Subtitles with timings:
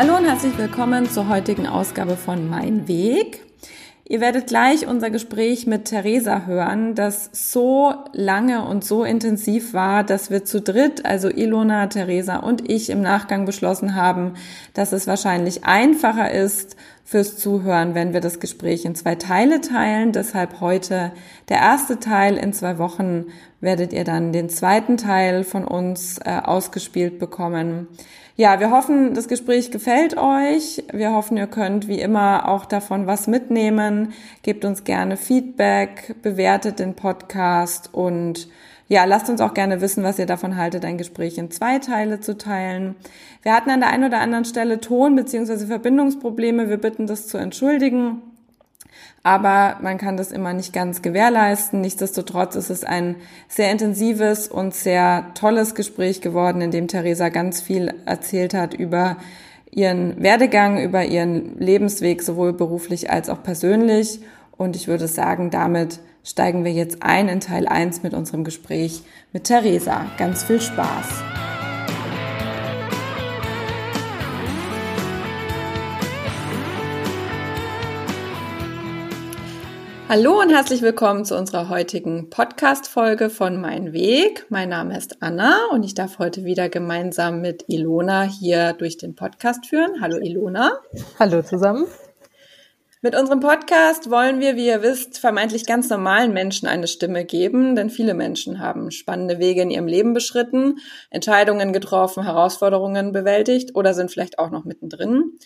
[0.00, 3.42] Hallo und herzlich willkommen zur heutigen Ausgabe von Mein Weg.
[4.08, 10.02] Ihr werdet gleich unser Gespräch mit Theresa hören, das so lange und so intensiv war,
[10.02, 14.36] dass wir zu dritt, also Ilona, Theresa und ich im Nachgang beschlossen haben,
[14.72, 20.12] dass es wahrscheinlich einfacher ist fürs Zuhören, wenn wir das Gespräch in zwei Teile teilen.
[20.12, 21.12] Deshalb heute
[21.50, 22.38] der erste Teil.
[22.38, 23.26] In zwei Wochen
[23.60, 27.86] werdet ihr dann den zweiten Teil von uns äh, ausgespielt bekommen.
[28.40, 30.82] Ja, wir hoffen, das Gespräch gefällt euch.
[30.94, 34.14] Wir hoffen, ihr könnt wie immer auch davon was mitnehmen.
[34.42, 38.48] Gebt uns gerne Feedback, bewertet den Podcast und
[38.88, 42.20] ja, lasst uns auch gerne wissen, was ihr davon haltet, ein Gespräch in zwei Teile
[42.20, 42.94] zu teilen.
[43.42, 45.66] Wir hatten an der einen oder anderen Stelle Ton- bzw.
[45.66, 46.70] Verbindungsprobleme.
[46.70, 48.22] Wir bitten das zu entschuldigen.
[49.22, 51.82] Aber man kann das immer nicht ganz gewährleisten.
[51.82, 53.16] Nichtsdestotrotz ist es ein
[53.48, 59.16] sehr intensives und sehr tolles Gespräch geworden, in dem Theresa ganz viel erzählt hat über
[59.70, 64.20] ihren Werdegang, über ihren Lebensweg, sowohl beruflich als auch persönlich.
[64.56, 69.02] Und ich würde sagen, damit steigen wir jetzt ein in Teil 1 mit unserem Gespräch
[69.32, 70.06] mit Theresa.
[70.16, 71.49] Ganz viel Spaß!
[80.10, 84.44] Hallo und herzlich willkommen zu unserer heutigen Podcast-Folge von Mein Weg.
[84.48, 89.14] Mein Name ist Anna und ich darf heute wieder gemeinsam mit Ilona hier durch den
[89.14, 90.00] Podcast führen.
[90.00, 90.80] Hallo Ilona.
[91.20, 91.86] Hallo zusammen.
[93.02, 97.76] Mit unserem Podcast wollen wir, wie ihr wisst, vermeintlich ganz normalen Menschen eine Stimme geben,
[97.76, 103.94] denn viele Menschen haben spannende Wege in ihrem Leben beschritten, Entscheidungen getroffen, Herausforderungen bewältigt oder
[103.94, 105.38] sind vielleicht auch noch mittendrin.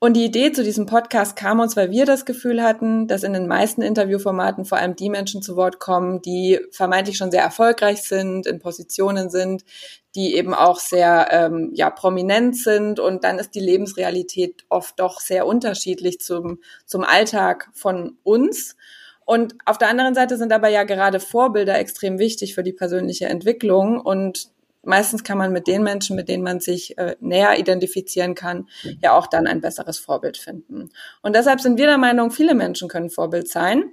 [0.00, 3.32] Und die Idee zu diesem Podcast kam uns, weil wir das Gefühl hatten, dass in
[3.32, 8.02] den meisten Interviewformaten vor allem die Menschen zu Wort kommen, die vermeintlich schon sehr erfolgreich
[8.02, 9.64] sind, in Positionen sind,
[10.14, 13.00] die eben auch sehr ähm, ja, prominent sind.
[13.00, 18.76] Und dann ist die Lebensrealität oft doch sehr unterschiedlich zum, zum Alltag von uns.
[19.24, 23.26] Und auf der anderen Seite sind aber ja gerade Vorbilder extrem wichtig für die persönliche
[23.26, 24.00] Entwicklung.
[24.00, 28.68] Und meistens kann man mit den Menschen, mit denen man sich äh, näher identifizieren kann,
[29.02, 30.90] ja auch dann ein besseres Vorbild finden.
[31.22, 33.92] Und deshalb sind wir der Meinung, viele Menschen können Vorbild sein.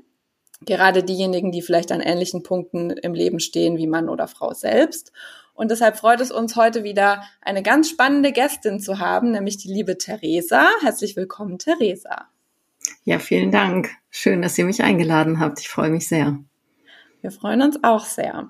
[0.61, 5.11] Gerade diejenigen, die vielleicht an ähnlichen Punkten im Leben stehen wie Mann oder Frau selbst.
[5.53, 9.71] Und deshalb freut es uns heute wieder eine ganz spannende Gästin zu haben, nämlich die
[9.71, 10.67] liebe Theresa.
[10.81, 12.27] Herzlich willkommen, Theresa.
[13.03, 13.89] Ja, vielen Dank.
[14.09, 15.59] Schön, dass ihr mich eingeladen habt.
[15.59, 16.39] Ich freue mich sehr.
[17.21, 18.49] Wir freuen uns auch sehr.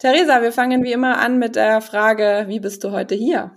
[0.00, 3.52] Theresa, wir fangen wie immer an mit der Frage, wie bist du heute hier?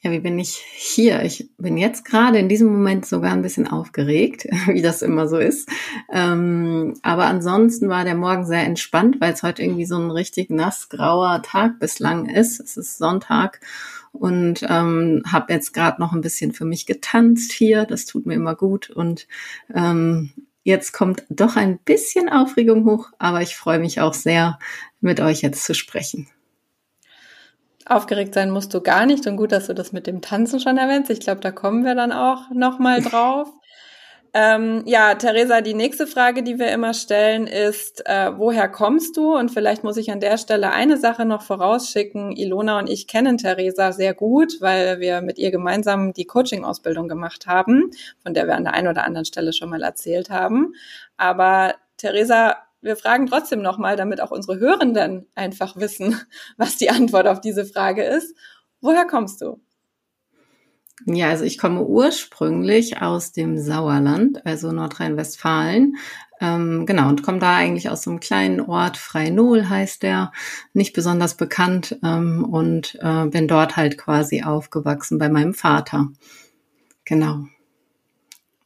[0.00, 1.22] Ja, wie bin ich hier?
[1.22, 5.36] Ich bin jetzt gerade in diesem Moment sogar ein bisschen aufgeregt, wie das immer so
[5.36, 5.68] ist.
[6.10, 10.48] Ähm, aber ansonsten war der Morgen sehr entspannt, weil es heute irgendwie so ein richtig
[10.48, 12.58] nass grauer Tag bislang ist.
[12.58, 13.60] Es ist Sonntag
[14.12, 17.84] und ähm, habe jetzt gerade noch ein bisschen für mich getanzt hier.
[17.84, 19.28] Das tut mir immer gut und
[19.74, 20.32] ähm,
[20.66, 24.58] Jetzt kommt doch ein bisschen Aufregung hoch, aber ich freue mich auch sehr,
[25.00, 26.26] mit euch jetzt zu sprechen.
[27.84, 30.76] Aufgeregt sein musst du gar nicht und gut, dass du das mit dem Tanzen schon
[30.76, 31.08] erwähnst.
[31.08, 33.48] Ich glaube, da kommen wir dann auch noch mal drauf.
[34.38, 39.34] Ähm, ja, Theresa, die nächste Frage, die wir immer stellen, ist, äh, woher kommst du?
[39.34, 42.32] Und vielleicht muss ich an der Stelle eine Sache noch vorausschicken.
[42.32, 47.46] Ilona und ich kennen Theresa sehr gut, weil wir mit ihr gemeinsam die Coaching-Ausbildung gemacht
[47.46, 47.90] haben,
[48.22, 50.74] von der wir an der einen oder anderen Stelle schon mal erzählt haben.
[51.16, 56.20] Aber Theresa, wir fragen trotzdem nochmal, damit auch unsere Hörenden einfach wissen,
[56.58, 58.36] was die Antwort auf diese Frage ist.
[58.82, 59.62] Woher kommst du?
[61.04, 65.96] Ja, also ich komme ursprünglich aus dem Sauerland, also Nordrhein-Westfalen.
[66.40, 70.32] Ähm, genau, und komme da eigentlich aus so einem kleinen Ort, Freinol heißt der,
[70.72, 76.08] nicht besonders bekannt, ähm, und äh, bin dort halt quasi aufgewachsen bei meinem Vater.
[77.04, 77.46] Genau.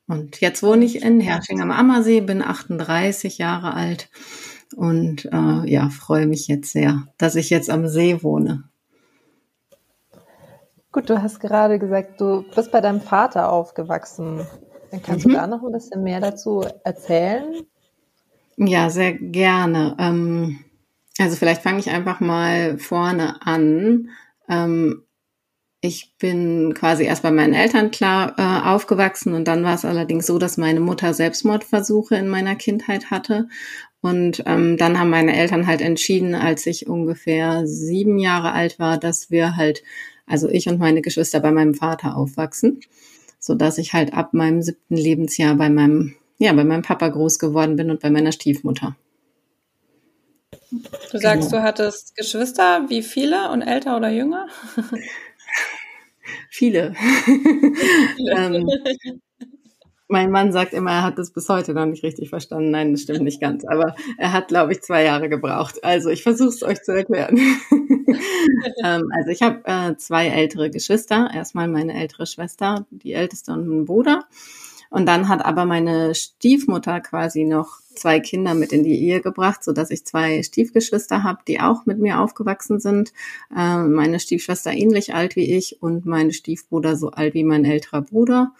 [0.06, 4.10] Und jetzt wohne ich in Hersching am Ammersee, bin 38 Jahre alt
[4.76, 8.69] und äh, ja, freue mich jetzt sehr, dass ich jetzt am See wohne.
[10.92, 14.46] Gut, du hast gerade gesagt, du bist bei deinem Vater aufgewachsen.
[14.90, 15.30] Dann kannst mhm.
[15.30, 17.62] du da noch ein bisschen mehr dazu erzählen?
[18.56, 19.96] Ja, sehr gerne.
[19.98, 20.64] Ähm,
[21.18, 24.10] also vielleicht fange ich einfach mal vorne an.
[24.48, 25.04] Ähm,
[25.80, 30.26] ich bin quasi erst bei meinen Eltern klar äh, aufgewachsen und dann war es allerdings
[30.26, 33.48] so, dass meine Mutter Selbstmordversuche in meiner Kindheit hatte.
[34.02, 38.98] Und ähm, dann haben meine Eltern halt entschieden, als ich ungefähr sieben Jahre alt war,
[38.98, 39.82] dass wir halt
[40.30, 42.80] also ich und meine Geschwister bei meinem Vater aufwachsen,
[43.38, 47.38] so dass ich halt ab meinem siebten Lebensjahr bei meinem, ja, bei meinem Papa groß
[47.38, 48.96] geworden bin und bei meiner Stiefmutter.
[50.70, 51.62] Du sagst, genau.
[51.62, 54.46] du hattest Geschwister, wie viele und älter oder jünger?
[56.50, 56.94] Viele.
[58.36, 58.68] ähm,
[60.10, 62.70] mein Mann sagt immer, er hat das bis heute noch nicht richtig verstanden.
[62.70, 63.64] Nein, das stimmt nicht ganz.
[63.64, 65.82] Aber er hat, glaube ich, zwei Jahre gebraucht.
[65.84, 67.36] Also ich versuche es euch zu erklären.
[68.84, 71.30] ähm, also ich habe äh, zwei ältere Geschwister.
[71.32, 74.24] Erstmal meine ältere Schwester, die älteste und ein Bruder.
[74.90, 79.62] Und dann hat aber meine Stiefmutter quasi noch zwei Kinder mit in die Ehe gebracht,
[79.62, 83.12] so dass ich zwei Stiefgeschwister habe, die auch mit mir aufgewachsen sind.
[83.56, 88.02] Äh, meine Stiefschwester ähnlich alt wie ich und mein Stiefbruder so alt wie mein älterer
[88.02, 88.52] Bruder.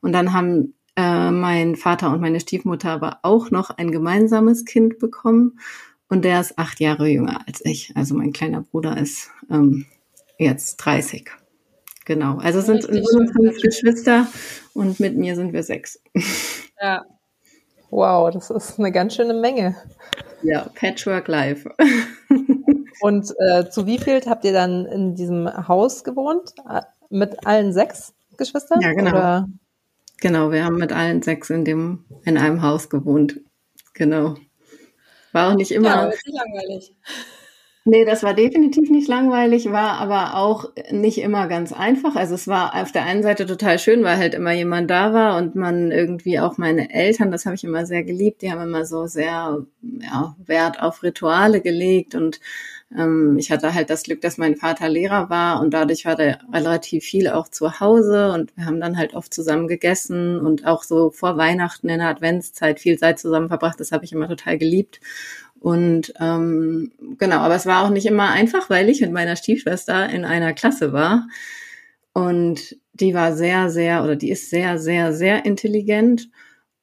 [0.00, 4.98] Und dann haben äh, mein Vater und meine Stiefmutter aber auch noch ein gemeinsames Kind
[4.98, 5.60] bekommen.
[6.08, 7.92] Und der ist acht Jahre jünger als ich.
[7.94, 9.86] Also mein kleiner Bruder ist ähm,
[10.38, 11.30] jetzt 30.
[12.04, 12.38] Genau.
[12.38, 14.26] Also sind es fünf Geschwister
[14.74, 16.02] und mit mir sind wir sechs.
[16.80, 17.04] Ja.
[17.90, 19.74] Wow, das ist eine ganz schöne Menge.
[20.44, 21.68] Ja, Patchwork Life.
[23.00, 26.54] und äh, zu wie viel habt ihr dann in diesem Haus gewohnt?
[26.70, 28.80] Äh, mit allen sechs Geschwistern?
[28.80, 29.10] Ja, genau.
[29.10, 29.48] Oder?
[30.20, 33.40] Genau, wir haben mit allen sechs in dem, in einem Haus gewohnt.
[33.94, 34.36] Genau.
[35.32, 35.88] War auch nicht immer.
[35.88, 36.94] Ja, nicht langweilig.
[37.90, 42.16] Nee, das war definitiv nicht langweilig, war aber auch nicht immer ganz einfach.
[42.16, 45.38] Also es war auf der einen Seite total schön, weil halt immer jemand da war
[45.38, 48.84] und man irgendwie auch meine Eltern, das habe ich immer sehr geliebt, die haben immer
[48.84, 52.40] so sehr ja, Wert auf Rituale gelegt und
[52.90, 57.04] ich hatte halt das Glück, dass mein Vater Lehrer war und dadurch war er relativ
[57.04, 61.10] viel auch zu Hause und wir haben dann halt oft zusammen gegessen und auch so
[61.10, 63.78] vor Weihnachten in der Adventszeit viel Zeit zusammen verbracht.
[63.78, 65.00] Das habe ich immer total geliebt.
[65.60, 70.08] Und ähm, genau, aber es war auch nicht immer einfach, weil ich mit meiner Stiefschwester
[70.08, 71.28] in einer Klasse war.
[72.14, 76.30] Und die war sehr, sehr, oder die ist sehr, sehr, sehr intelligent.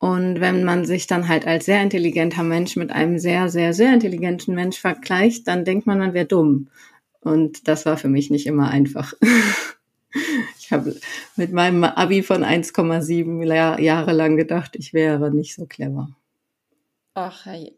[0.06, 3.92] Und wenn man sich dann halt als sehr intelligenter Mensch mit einem sehr, sehr, sehr
[3.92, 6.68] intelligenten Mensch vergleicht, dann denkt man, man wäre dumm.
[7.22, 9.16] Und das war für mich nicht immer einfach.
[10.60, 10.96] ich habe
[11.38, 16.10] mit meinem Abi von 1,7 Jahre lang gedacht, ich wäre nicht so clever.
[17.16, 17.48] Ach.
[17.48, 17.72] Also,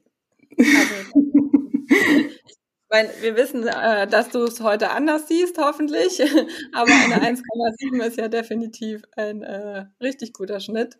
[2.89, 6.21] ich meine, wir wissen, äh, dass du es heute anders siehst, hoffentlich.
[6.74, 10.97] Aber eine 1,7 ist ja definitiv ein äh, richtig guter Schnitt.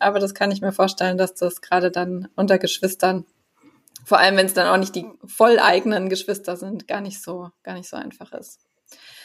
[0.00, 3.24] Aber das kann ich mir vorstellen, dass das gerade dann unter Geschwistern,
[4.04, 7.74] vor allem wenn es dann auch nicht die volleigenen Geschwister sind, gar nicht so, gar
[7.74, 8.60] nicht so einfach ist.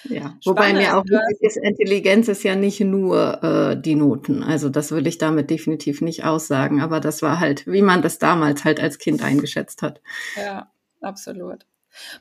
[0.06, 4.44] Ja, wobei mir auch wichtig ist, Intelligenz ist ja nicht nur äh, die Noten.
[4.44, 8.20] Also das will ich damit definitiv nicht aussagen, aber das war halt, wie man das
[8.20, 10.02] damals halt als Kind eingeschätzt hat.
[10.36, 10.70] Ja,
[11.02, 11.66] absolut.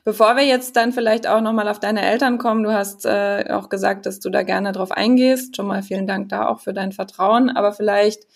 [0.03, 3.69] Bevor wir jetzt dann vielleicht auch nochmal auf deine Eltern kommen, du hast äh, auch
[3.69, 5.55] gesagt, dass du da gerne drauf eingehst.
[5.55, 7.49] Schon mal vielen Dank da auch für dein Vertrauen.
[7.49, 8.27] Aber vielleicht,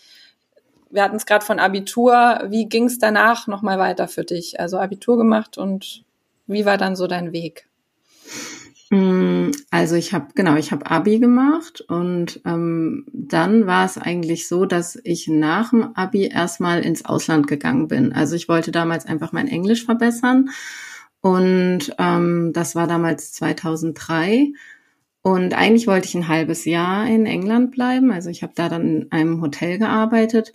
[0.90, 4.60] wir hatten es gerade von Abitur, wie ging es danach nochmal weiter für dich?
[4.60, 6.04] Also Abitur gemacht und
[6.48, 7.68] wie war dann so dein Weg?
[8.90, 14.48] Mm, also ich habe genau, ich habe Abi gemacht und ähm, dann war es eigentlich
[14.48, 18.14] so, dass ich nach dem Abi erstmal ins Ausland gegangen bin.
[18.14, 20.50] Also ich wollte damals einfach mein Englisch verbessern
[21.22, 24.52] und ähm, das war damals 2003.
[25.22, 28.12] Und eigentlich wollte ich ein halbes Jahr in England bleiben.
[28.12, 30.54] Also ich habe da dann in einem Hotel gearbeitet.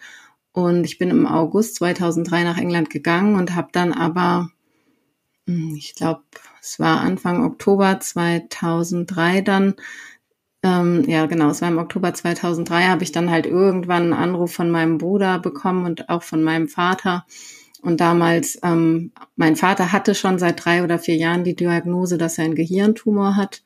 [0.53, 4.51] Und ich bin im August 2003 nach England gegangen und habe dann aber,
[5.47, 6.23] hm, ich glaube,
[6.61, 9.75] es war Anfang Oktober 2003 dann,
[10.63, 14.53] ähm, ja genau, es war im Oktober 2003, habe ich dann halt irgendwann einen Anruf
[14.53, 17.27] von meinem Bruder bekommen und auch von meinem Vater
[17.83, 22.39] und damals, ähm, mein Vater hatte schon seit drei oder vier Jahren die Diagnose, dass
[22.39, 23.63] er einen Gehirntumor hat.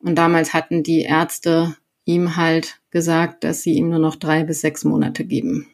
[0.00, 4.62] Und damals hatten die Ärzte ihm halt gesagt, dass sie ihm nur noch drei bis
[4.62, 5.68] sechs Monate geben.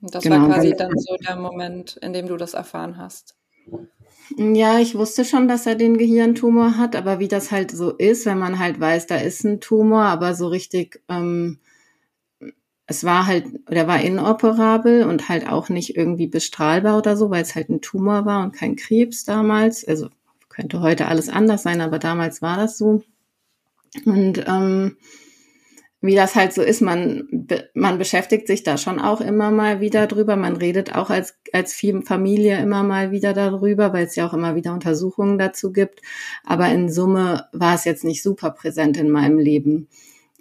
[0.00, 3.34] Das genau, war quasi dann so der Moment, in dem du das erfahren hast.
[4.36, 8.26] Ja, ich wusste schon, dass er den Gehirntumor hat, aber wie das halt so ist,
[8.26, 11.58] wenn man halt weiß, da ist ein Tumor, aber so richtig ähm,
[12.90, 17.42] es war halt, der war inoperabel und halt auch nicht irgendwie bestrahlbar oder so, weil
[17.42, 19.86] es halt ein Tumor war und kein Krebs damals.
[19.86, 20.08] Also
[20.48, 23.02] könnte heute alles anders sein, aber damals war das so.
[24.06, 24.96] Und ähm,
[26.00, 30.06] wie das halt so ist, man, man beschäftigt sich da schon auch immer mal wieder
[30.06, 30.36] drüber.
[30.36, 34.54] Man redet auch als, als Familie immer mal wieder darüber, weil es ja auch immer
[34.54, 36.00] wieder Untersuchungen dazu gibt.
[36.42, 39.88] Aber in Summe war es jetzt nicht super präsent in meinem Leben.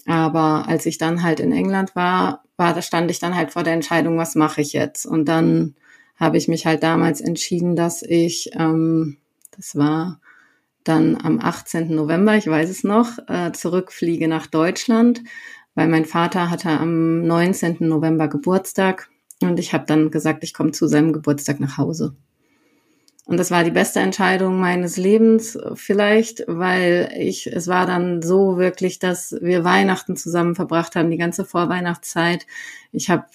[0.08, 3.64] Aber als ich dann halt in England war, war, da stand ich dann halt vor
[3.64, 5.06] der Entscheidung, was mache ich jetzt?
[5.06, 5.76] Und dann
[6.16, 9.18] habe ich mich halt damals entschieden, dass ich, ähm,
[9.56, 10.20] das war
[10.84, 11.94] dann am 18.
[11.94, 15.22] November, ich weiß es noch, äh, zurückfliege nach Deutschland,
[15.76, 17.78] weil mein Vater hatte am 19.
[17.82, 19.10] November Geburtstag
[19.42, 22.16] und ich habe dann gesagt, ich komme zu seinem Geburtstag nach Hause.
[23.28, 28.58] Und das war die beste Entscheidung meines Lebens vielleicht, weil ich, es war dann so
[28.58, 32.48] wirklich, dass wir Weihnachten zusammen verbracht haben, die ganze Vorweihnachtszeit.
[32.94, 33.26] Ich habe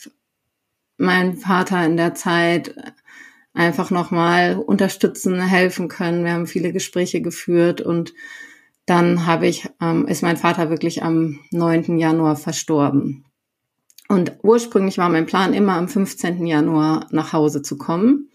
[0.97, 2.75] meinen Vater in der Zeit
[3.53, 6.25] einfach nochmal unterstützen, helfen können.
[6.25, 8.15] Wir haben viele Gespräche geführt und
[8.87, 11.99] dann habe ich, ähm, ist mein Vater wirklich am 9.
[11.99, 13.27] Januar verstorben.
[14.09, 16.47] Und ursprünglich war mein Plan immer am 15.
[16.47, 18.31] Januar nach Hause zu kommen.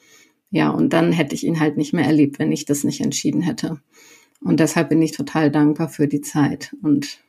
[0.49, 3.41] Ja, und dann hätte ich ihn halt nicht mehr erlebt, wenn ich das nicht entschieden
[3.41, 3.81] hätte.
[4.41, 6.75] Und deshalb bin ich total dankbar für die Zeit.
[6.81, 7.19] Und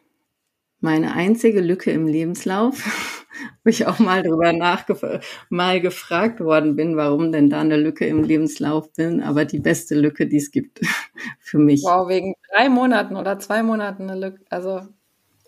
[0.81, 3.27] meine einzige Lücke im Lebenslauf,
[3.65, 8.07] wo ich auch mal drüber nachgefragt, mal gefragt worden bin, warum denn da eine Lücke
[8.07, 10.81] im Lebenslauf bin, aber die beste Lücke, die es gibt
[11.41, 11.83] für mich.
[11.83, 14.83] Wow, wegen drei Monaten oder zwei Monaten eine Lücke, also.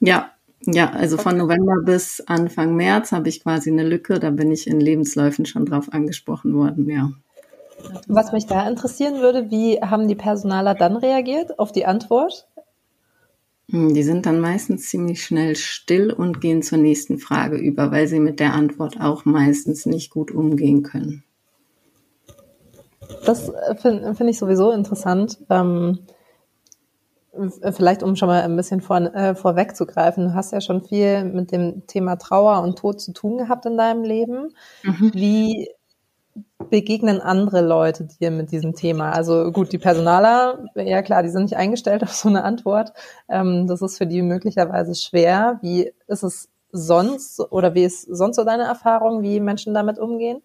[0.00, 0.32] Ja,
[0.66, 1.22] ja, also okay.
[1.22, 5.46] von November bis Anfang März habe ich quasi eine Lücke, da bin ich in Lebensläufen
[5.46, 7.12] schon drauf angesprochen worden, ja.
[8.08, 12.48] Was mich da interessieren würde, wie haben die Personaler dann reagiert auf die Antwort?
[13.70, 18.08] Hm, die sind dann meistens ziemlich schnell still und gehen zur nächsten Frage über, weil
[18.08, 21.24] sie mit der Antwort auch meistens nicht gut umgehen können.
[23.24, 25.38] Das äh, finde find ich sowieso interessant.
[25.48, 26.00] Ähm,
[27.72, 31.52] vielleicht um schon mal ein bisschen vor, äh, vorwegzugreifen, du hast ja schon viel mit
[31.52, 34.54] dem Thema Trauer und Tod zu tun gehabt in deinem Leben.
[34.82, 35.12] Mhm.
[35.14, 35.68] Wie
[36.70, 39.10] begegnen andere Leute dir mit diesem Thema?
[39.10, 42.92] Also gut, die Personaler, ja klar, die sind nicht eingestellt auf so eine Antwort.
[43.28, 45.58] Ähm, das ist für die möglicherweise schwer.
[45.62, 50.42] Wie ist es sonst oder wie ist sonst so deine Erfahrung, wie Menschen damit umgehen?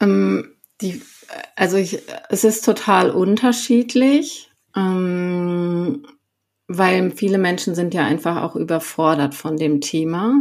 [0.00, 1.02] Ähm, die,
[1.54, 6.06] also ich, es ist total unterschiedlich, ähm,
[6.68, 10.34] weil viele Menschen sind ja einfach auch überfordert von dem Thema.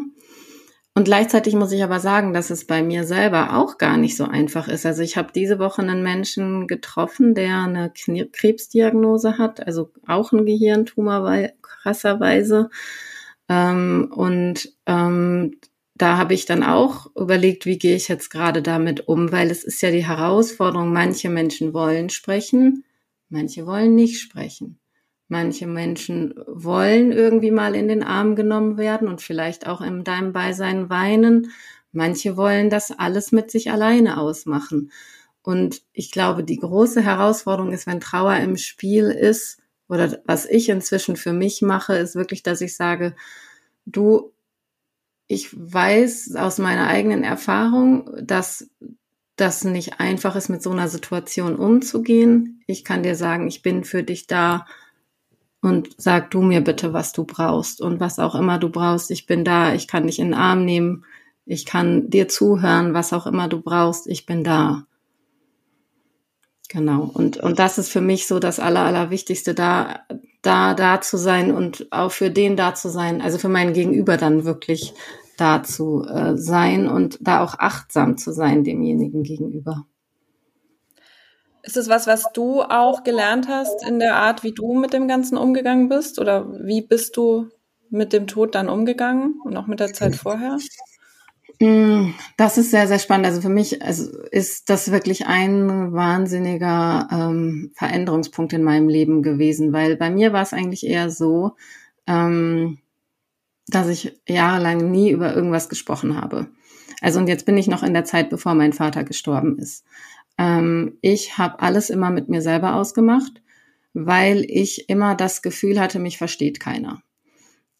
[0.97, 4.23] Und gleichzeitig muss ich aber sagen, dass es bei mir selber auch gar nicht so
[4.23, 4.85] einfach ist.
[4.85, 7.91] Also ich habe diese Woche einen Menschen getroffen, der eine
[8.31, 12.69] Krebsdiagnose hat, also auch ein Gehirntumor krasserweise.
[13.49, 15.59] Ähm, und ähm,
[15.95, 19.65] da habe ich dann auch überlegt, wie gehe ich jetzt gerade damit um, weil es
[19.65, 22.85] ist ja die Herausforderung, manche Menschen wollen sprechen,
[23.27, 24.79] manche wollen nicht sprechen.
[25.27, 30.33] Manche Menschen wollen irgendwie mal in den Arm genommen werden und vielleicht auch in deinem
[30.33, 31.51] Beisein weinen.
[31.91, 34.91] Manche wollen das alles mit sich alleine ausmachen.
[35.41, 40.69] Und ich glaube, die große Herausforderung ist, wenn Trauer im Spiel ist, oder was ich
[40.69, 43.15] inzwischen für mich mache, ist wirklich, dass ich sage,
[43.85, 44.31] du,
[45.27, 48.69] ich weiß aus meiner eigenen Erfahrung, dass
[49.35, 52.63] das nicht einfach ist, mit so einer Situation umzugehen.
[52.67, 54.65] Ich kann dir sagen, ich bin für dich da
[55.65, 59.11] und sag du mir bitte, was du brauchst und was auch immer du brauchst.
[59.11, 61.05] Ich bin da, ich kann dich in den Arm nehmen,
[61.45, 64.85] ich kann dir zuhören, was auch immer du brauchst, ich bin da.
[66.69, 67.09] Genau.
[67.13, 70.01] Und, und das ist für mich so das Aller, Allerwichtigste, da,
[70.41, 74.17] da, da zu sein und auch für den da zu sein, also für meinen Gegenüber
[74.17, 74.93] dann wirklich
[75.37, 79.85] da zu äh, sein und da auch achtsam zu sein demjenigen gegenüber.
[81.65, 85.07] Ist es was, was du auch gelernt hast in der Art, wie du mit dem
[85.07, 86.19] Ganzen umgegangen bist?
[86.19, 87.49] Oder wie bist du
[87.89, 90.57] mit dem Tod dann umgegangen und auch mit der Zeit vorher?
[91.59, 93.25] Mm, das ist sehr, sehr spannend.
[93.25, 99.73] Also für mich also ist das wirklich ein wahnsinniger ähm, Veränderungspunkt in meinem Leben gewesen,
[99.73, 101.55] weil bei mir war es eigentlich eher so,
[102.07, 102.79] ähm,
[103.67, 106.47] dass ich jahrelang nie über irgendwas gesprochen habe.
[107.01, 109.83] Also und jetzt bin ich noch in der Zeit, bevor mein Vater gestorben ist.
[110.37, 113.41] Ähm, ich habe alles immer mit mir selber ausgemacht,
[113.93, 117.01] weil ich immer das Gefühl hatte, mich versteht keiner.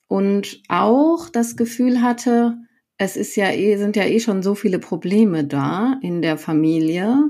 [0.07, 2.57] Und auch das Gefühl hatte,
[2.97, 7.29] es ist ja eh, sind ja eh schon so viele Probleme da in der Familie,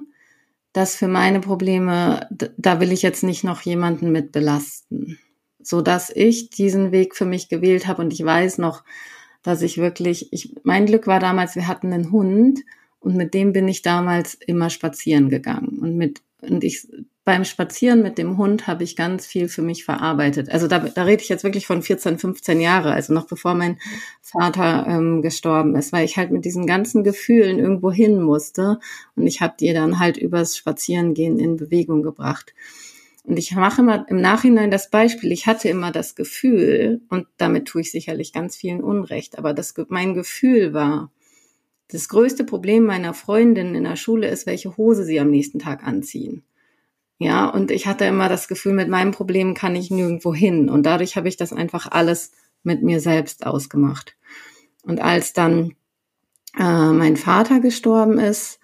[0.74, 2.28] dass für meine Probleme,
[2.58, 5.18] da will ich jetzt nicht noch jemanden mit belasten.
[5.60, 8.84] So dass ich diesen Weg für mich gewählt habe und ich weiß noch,
[9.42, 12.60] dass ich wirklich, ich, mein Glück war damals, wir hatten einen Hund
[13.06, 15.78] und mit dem bin ich damals immer spazieren gegangen.
[15.80, 16.88] Und mit, und ich,
[17.24, 20.50] beim Spazieren mit dem Hund habe ich ganz viel für mich verarbeitet.
[20.50, 23.78] Also da, da rede ich jetzt wirklich von 14, 15 Jahre, also noch bevor mein
[24.22, 28.80] Vater ähm, gestorben ist, weil ich halt mit diesen ganzen Gefühlen irgendwo hin musste.
[29.16, 32.56] Und ich habe die dann halt übers Spazierengehen in Bewegung gebracht.
[33.24, 37.68] Und ich mache immer im Nachhinein das Beispiel, ich hatte immer das Gefühl, und damit
[37.68, 41.12] tue ich sicherlich ganz vielen Unrecht, aber das, mein Gefühl war,
[41.90, 45.86] das größte Problem meiner Freundin in der Schule ist, welche Hose sie am nächsten Tag
[45.86, 46.44] anziehen.
[47.18, 50.70] Ja, und ich hatte immer das Gefühl, mit meinem Problem kann ich nirgendwo hin.
[50.70, 52.32] Und dadurch habe ich das einfach alles
[52.64, 54.18] mit mir selbst ausgemacht.
[54.84, 55.76] Und als dann
[56.58, 58.60] äh, mein Vater gestorben ist,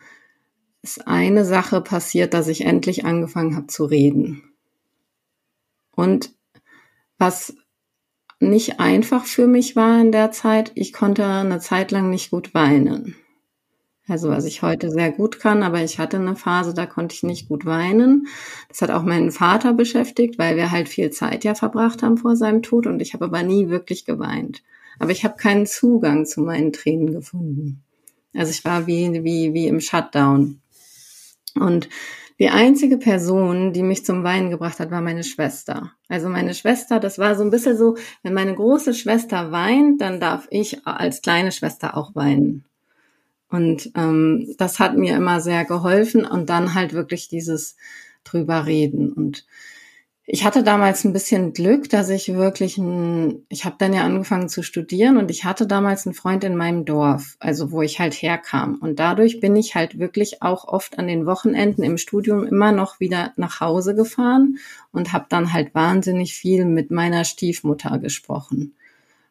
[0.82, 4.44] ist eine Sache passiert, dass ich endlich angefangen habe zu reden.
[5.96, 6.34] Und
[7.18, 7.56] was
[8.41, 12.53] nicht einfach für mich war in der Zeit, ich konnte eine Zeit lang nicht gut
[12.53, 13.15] weinen.
[14.07, 17.24] Also was ich heute sehr gut kann, aber ich hatte eine Phase, da konnte ich
[17.24, 18.27] nicht gut weinen.
[18.67, 22.36] Das hat auch meinen Vater beschäftigt, weil wir halt viel Zeit ja verbracht haben vor
[22.36, 24.63] seinem Tod und ich habe aber nie wirklich geweint.
[25.00, 27.83] Aber ich habe keinen Zugang zu meinen Tränen gefunden.
[28.33, 30.62] Also ich war wie, wie, wie im Shutdown.
[31.55, 31.89] Und
[32.41, 35.91] die einzige Person, die mich zum Weinen gebracht hat, war meine Schwester.
[36.07, 40.19] Also meine Schwester, das war so ein bisschen so, wenn meine große Schwester weint, dann
[40.19, 42.65] darf ich als kleine Schwester auch weinen.
[43.48, 47.75] Und ähm, das hat mir immer sehr geholfen und dann halt wirklich dieses
[48.24, 49.13] drüber reden.
[49.13, 49.45] Und
[50.25, 54.50] ich hatte damals ein bisschen Glück, dass ich wirklich ein, ich habe dann ja angefangen
[54.50, 58.13] zu studieren und ich hatte damals einen Freund in meinem Dorf, also wo ich halt
[58.13, 58.75] herkam.
[58.75, 63.00] Und dadurch bin ich halt wirklich auch oft an den Wochenenden im Studium immer noch
[63.00, 64.58] wieder nach Hause gefahren
[64.92, 68.75] und habe dann halt wahnsinnig viel mit meiner Stiefmutter gesprochen.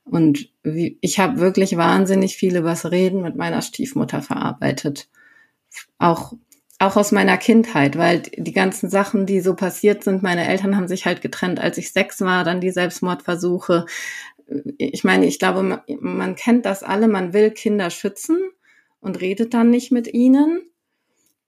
[0.05, 5.09] Und ich habe wirklich wahnsinnig viel übers Reden mit meiner Stiefmutter verarbeitet.
[5.99, 6.33] Auch
[6.81, 10.89] auch aus meiner Kindheit, weil die ganzen Sachen, die so passiert sind, meine Eltern haben
[10.89, 13.85] sich halt getrennt, als ich sechs war, dann die Selbstmordversuche.
[14.79, 18.39] Ich meine, ich glaube, man, man kennt das alle, man will Kinder schützen
[19.01, 20.63] und redet dann nicht mit ihnen.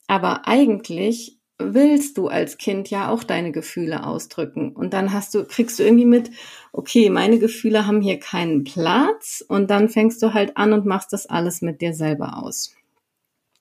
[0.06, 4.72] Aber eigentlich willst du als Kind ja auch deine Gefühle ausdrücken.
[4.72, 6.30] Und dann hast du, kriegst du irgendwie mit,
[6.72, 9.42] okay, meine Gefühle haben hier keinen Platz.
[9.46, 12.74] Und dann fängst du halt an und machst das alles mit dir selber aus.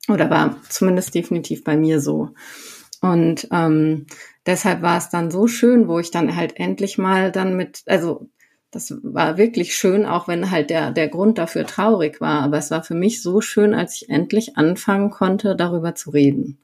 [0.07, 2.29] Oder war zumindest definitiv bei mir so.
[3.01, 4.05] Und ähm,
[4.45, 8.29] deshalb war es dann so schön, wo ich dann halt endlich mal dann mit, also
[8.71, 12.41] das war wirklich schön, auch wenn halt der, der Grund dafür traurig war.
[12.41, 16.57] Aber es war für mich so schön, als ich endlich anfangen konnte, darüber zu reden.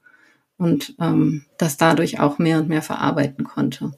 [0.56, 3.92] Und ähm, das dadurch auch mehr und mehr verarbeiten konnte.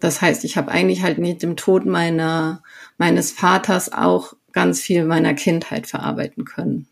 [0.00, 2.62] Das heißt, ich habe eigentlich halt mit dem Tod meiner,
[2.98, 6.88] meines Vaters auch ganz viel meiner Kindheit verarbeiten können.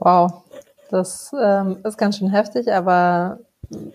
[0.00, 0.42] Wow,
[0.90, 3.40] das ähm, ist ganz schön heftig, aber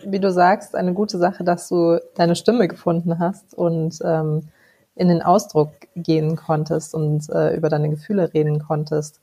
[0.06, 4.50] wie du sagst, eine gute Sache, dass du deine Stimme gefunden hast und ähm,
[4.96, 9.22] in den Ausdruck gehen konntest und äh, über deine Gefühle reden konntest.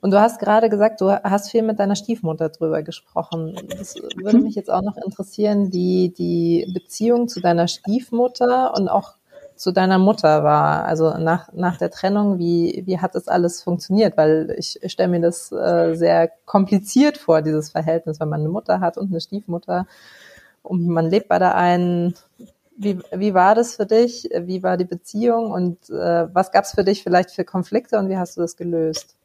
[0.00, 3.56] Und du hast gerade gesagt, du hast viel mit deiner Stiefmutter drüber gesprochen.
[3.76, 9.15] Das würde mich jetzt auch noch interessieren, wie die Beziehung zu deiner Stiefmutter und auch
[9.56, 10.84] zu deiner Mutter war.
[10.84, 14.16] Also nach, nach der Trennung, wie, wie hat das alles funktioniert?
[14.16, 18.80] Weil ich, stelle mir das äh, sehr kompliziert vor, dieses Verhältnis, wenn man eine Mutter
[18.80, 19.86] hat und eine Stiefmutter
[20.66, 22.14] und man lebt bei der einen.
[22.76, 24.28] Wie, wie war das für dich?
[24.38, 28.10] Wie war die Beziehung und äh, was gab es für dich vielleicht für Konflikte und
[28.10, 29.16] wie hast du das gelöst?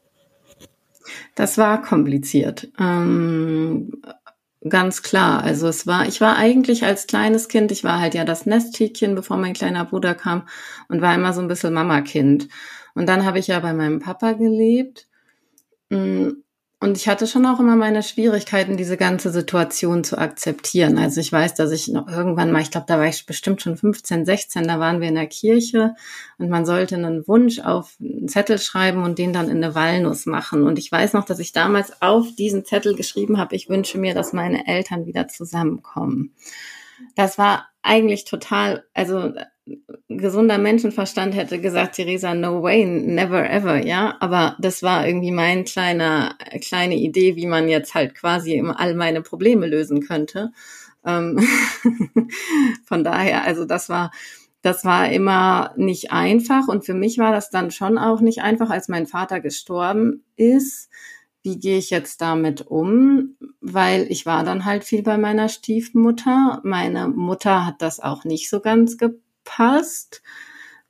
[1.34, 2.68] Das war kompliziert.
[2.78, 4.00] Ähm,
[4.68, 5.42] Ganz klar.
[5.42, 9.14] Also es war, ich war eigentlich als kleines Kind, ich war halt ja das Nesthäkchen,
[9.16, 10.46] bevor mein kleiner Bruder kam
[10.88, 12.48] und war immer so ein bisschen Mama-Kind.
[12.94, 15.08] Und dann habe ich ja bei meinem Papa gelebt.
[15.90, 16.30] Mm,
[16.82, 20.98] und ich hatte schon auch immer meine Schwierigkeiten, diese ganze Situation zu akzeptieren.
[20.98, 23.76] Also ich weiß, dass ich noch irgendwann mal, ich glaube, da war ich bestimmt schon
[23.76, 25.94] 15, 16, da waren wir in der Kirche
[26.38, 30.26] und man sollte einen Wunsch auf einen Zettel schreiben und den dann in eine Walnuss
[30.26, 30.64] machen.
[30.64, 34.12] Und ich weiß noch, dass ich damals auf diesen Zettel geschrieben habe, ich wünsche mir,
[34.12, 36.34] dass meine Eltern wieder zusammenkommen.
[37.14, 39.32] Das war eigentlich total, also
[40.08, 44.16] gesunder Menschenverstand hätte gesagt, Theresa, no way, never ever, ja.
[44.20, 49.22] Aber das war irgendwie mein kleiner, kleine Idee, wie man jetzt halt quasi all meine
[49.22, 50.52] Probleme lösen könnte.
[51.04, 51.38] Ähm
[52.84, 54.10] Von daher, also das war,
[54.62, 56.68] das war immer nicht einfach.
[56.68, 60.90] Und für mich war das dann schon auch nicht einfach, als mein Vater gestorben ist.
[61.44, 63.36] Wie gehe ich jetzt damit um?
[63.60, 66.60] Weil ich war dann halt viel bei meiner Stiefmutter.
[66.62, 70.22] Meine Mutter hat das auch nicht so ganz gepasst passt.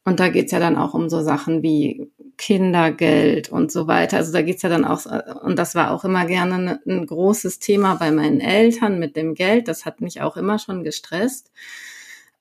[0.05, 4.17] Und da geht's ja dann auch um so Sachen wie Kindergeld und so weiter.
[4.17, 5.07] Also da geht's ja dann auch,
[5.43, 9.69] und das war auch immer gerne ein großes Thema bei meinen Eltern mit dem Geld.
[9.69, 11.53] Das hat mich auch immer schon gestresst.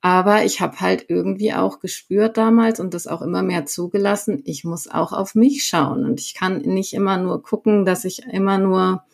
[0.00, 4.64] Aber ich habe halt irgendwie auch gespürt damals und das auch immer mehr zugelassen, ich
[4.64, 6.04] muss auch auf mich schauen.
[6.04, 9.04] Und ich kann nicht immer nur gucken, dass ich immer nur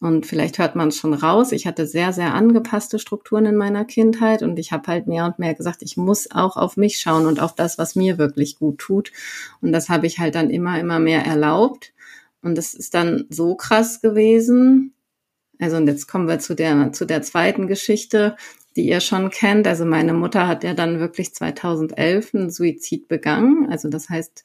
[0.00, 1.52] und vielleicht hört man es schon raus.
[1.52, 5.38] Ich hatte sehr, sehr angepasste Strukturen in meiner Kindheit und ich habe halt mehr und
[5.38, 8.78] mehr gesagt, ich muss auch auf mich schauen und auf das, was mir wirklich gut
[8.78, 9.12] tut.
[9.60, 11.92] Und das habe ich halt dann immer, immer mehr erlaubt.
[12.40, 14.94] Und das ist dann so krass gewesen.
[15.58, 18.36] Also und jetzt kommen wir zu der, zu der zweiten Geschichte,
[18.76, 19.66] die ihr schon kennt.
[19.66, 23.68] Also meine Mutter hat ja dann wirklich 2011 einen Suizid begangen.
[23.70, 24.44] Also das heißt,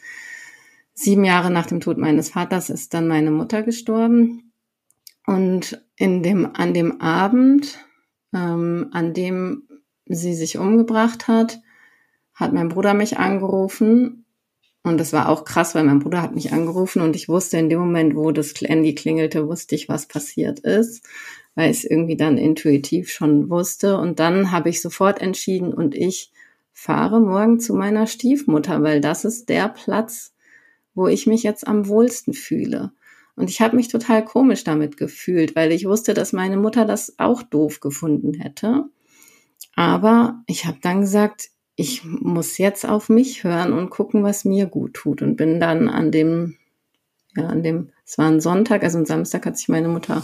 [0.93, 4.44] sieben Jahre nach dem Tod meines Vaters ist dann meine Mutter gestorben.
[5.25, 7.79] Und in dem, an dem Abend,
[8.33, 9.63] ähm, an dem
[10.05, 11.61] sie sich umgebracht hat,
[12.33, 14.25] hat mein Bruder mich angerufen.
[14.83, 17.69] Und das war auch krass, weil mein Bruder hat mich angerufen und ich wusste in
[17.69, 21.03] dem Moment, wo das Handy klingelte, wusste ich, was passiert ist,
[21.55, 23.97] weil ich es irgendwie dann intuitiv schon wusste.
[23.97, 26.31] Und dann habe ich sofort entschieden und ich
[26.71, 30.33] fahre morgen zu meiner Stiefmutter, weil das ist der Platz,
[30.93, 32.91] wo ich mich jetzt am wohlsten fühle.
[33.35, 37.15] Und ich habe mich total komisch damit gefühlt, weil ich wusste, dass meine Mutter das
[37.17, 38.85] auch doof gefunden hätte.
[39.75, 44.67] Aber ich habe dann gesagt, ich muss jetzt auf mich hören und gucken, was mir
[44.67, 45.21] gut tut.
[45.21, 46.55] Und bin dann an dem,
[47.35, 50.23] ja, an dem, es war ein Sonntag, also ein Samstag hat sich meine Mutter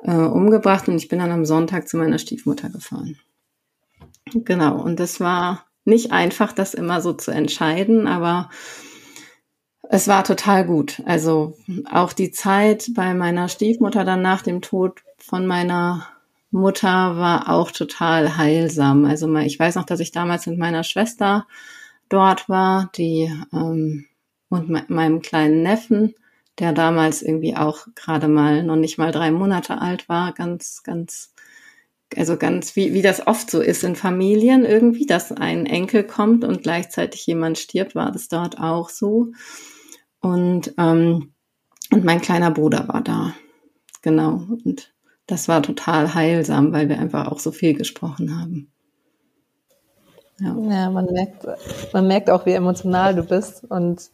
[0.00, 3.16] äh, umgebracht und ich bin dann am Sonntag zu meiner Stiefmutter gefahren.
[4.34, 8.50] Genau, und das war nicht einfach, das immer so zu entscheiden, aber
[9.94, 11.00] es war total gut.
[11.06, 11.56] Also
[11.88, 16.08] auch die Zeit bei meiner Stiefmutter dann nach dem Tod von meiner
[16.50, 19.04] Mutter war auch total heilsam.
[19.04, 21.46] Also ich weiß noch, dass ich damals mit meiner Schwester
[22.08, 24.06] dort war, die ähm,
[24.48, 26.16] und me meinem kleinen Neffen,
[26.58, 31.32] der damals irgendwie auch gerade mal noch nicht mal drei Monate alt war, ganz, ganz,
[32.16, 36.42] also ganz wie, wie das oft so ist in Familien irgendwie, dass ein Enkel kommt
[36.42, 39.30] und gleichzeitig jemand stirbt, war das dort auch so.
[40.24, 41.34] Und, ähm,
[41.92, 43.34] und mein kleiner Bruder war da.
[44.00, 44.40] Genau.
[44.64, 44.94] Und
[45.26, 48.72] das war total heilsam, weil wir einfach auch so viel gesprochen haben.
[50.40, 51.46] Ja, ja man, merkt,
[51.92, 53.64] man merkt auch, wie emotional du bist.
[53.64, 54.10] Und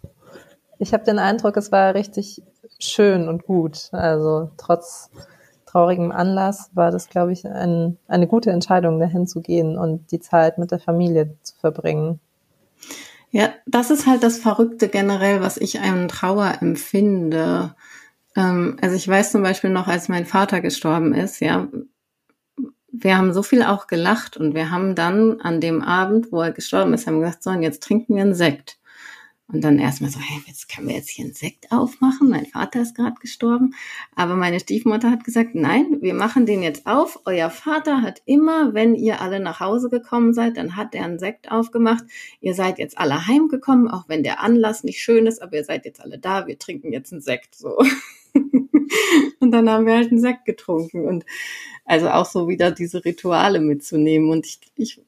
[0.81, 2.43] ich habe den Eindruck, es war richtig
[2.81, 3.89] schön und gut.
[3.93, 5.11] Also trotz
[5.65, 10.19] traurigem Anlass war das, glaube ich, ein, eine gute Entscheidung, dahin zu gehen und die
[10.19, 12.19] Zeit mit der Familie zu verbringen.
[13.33, 17.75] Ja, das ist halt das Verrückte generell, was ich an Trauer empfinde.
[18.37, 21.69] Ähm, also ich weiß zum Beispiel noch, als mein Vater gestorben ist, ja,
[22.93, 26.53] wir haben so viel auch gelacht und wir haben dann an dem Abend, wo er
[26.53, 28.80] gestorben ist, haben gesagt, so, und jetzt trinken wir einen Sekt.
[29.53, 32.29] Und dann erstmal so, hey, jetzt können wir jetzt hier einen Sekt aufmachen.
[32.29, 33.75] Mein Vater ist gerade gestorben.
[34.15, 37.21] Aber meine Stiefmutter hat gesagt, nein, wir machen den jetzt auf.
[37.25, 41.19] Euer Vater hat immer, wenn ihr alle nach Hause gekommen seid, dann hat er einen
[41.19, 42.05] Sekt aufgemacht.
[42.41, 45.85] Ihr seid jetzt alle heimgekommen, auch wenn der Anlass nicht schön ist, aber ihr seid
[45.85, 46.47] jetzt alle da.
[46.47, 47.77] Wir trinken jetzt einen Sekt, so.
[49.41, 51.25] und dann haben wir halt einen Sekt getrunken und
[51.85, 54.31] also auch so wieder diese Rituale mitzunehmen.
[54.31, 55.03] Und ich, ich,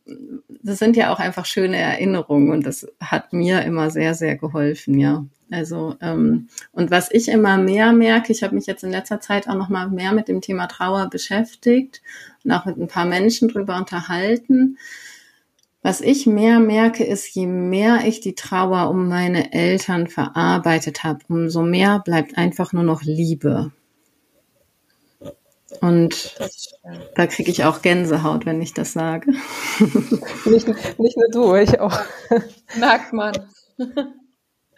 [0.48, 4.98] das sind ja auch einfach schöne Erinnerungen und das hat mir immer sehr, sehr geholfen,
[4.98, 5.24] ja.
[5.52, 9.48] Also, ähm, und was ich immer mehr merke, ich habe mich jetzt in letzter Zeit
[9.48, 12.02] auch noch mal mehr mit dem Thema Trauer beschäftigt
[12.42, 14.78] und auch mit ein paar Menschen drüber unterhalten.
[15.82, 21.18] Was ich mehr merke, ist, je mehr ich die Trauer um meine Eltern verarbeitet habe,
[21.28, 23.72] umso mehr bleibt einfach nur noch Liebe.
[25.80, 26.36] Und
[27.16, 29.32] da kriege ich auch Gänsehaut, wenn ich das sage.
[30.44, 30.68] Nicht,
[30.98, 31.98] nicht nur du, ich auch.
[32.76, 33.32] Merkt man.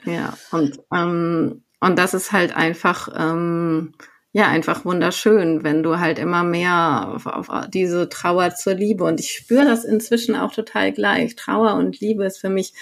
[0.05, 3.93] Ja, und, ähm, und das ist halt einfach, ähm,
[4.35, 9.05] ja, einfach wunderschön, wenn du halt immer mehr auf, auf diese Trauer zur Liebe.
[9.05, 11.37] Und ich spüre das inzwischen auch total gleich.
[11.37, 12.75] Trauer und Liebe ist für mich,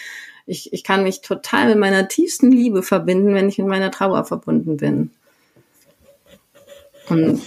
[0.47, 4.25] ich, ich kann mich total mit meiner tiefsten Liebe verbinden, wenn ich mit meiner Trauer
[4.25, 5.11] verbunden bin.
[7.11, 7.43] Und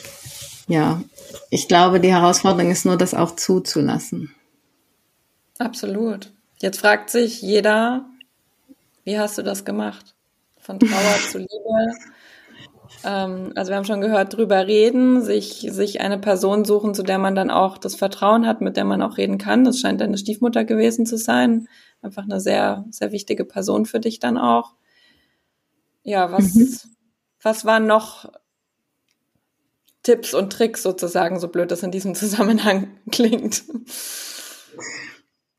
[0.68, 1.02] ja,
[1.50, 4.36] ich glaube, die Herausforderung ist nur, das auch zuzulassen.
[5.58, 6.32] Absolut.
[6.62, 8.06] Jetzt fragt sich jeder,
[9.04, 10.14] wie hast du das gemacht?
[10.60, 11.96] Von Trauer zu Liebe.
[13.04, 17.18] Ähm, also wir haben schon gehört, drüber reden, sich, sich eine Person suchen, zu der
[17.18, 19.64] man dann auch das Vertrauen hat, mit der man auch reden kann.
[19.64, 21.68] Das scheint deine Stiefmutter gewesen zu sein.
[22.02, 24.74] Einfach eine sehr, sehr wichtige Person für dich dann auch.
[26.04, 26.70] Ja, was, mhm.
[27.42, 28.32] was war noch
[30.04, 33.64] Tipps und Tricks sozusagen, so blöd das in diesem Zusammenhang klingt.